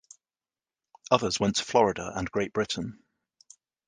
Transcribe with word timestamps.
Others 1.11 1.39
went 1.39 1.57
to 1.57 1.63
Florida 1.63 2.11
and 2.15 2.31
Great 2.31 2.53
Britain. 2.53 3.03